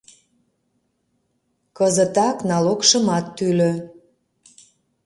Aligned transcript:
Кызытак 1.77 2.37
налогшымат 2.49 3.25
тӱлӧ. 3.37 3.71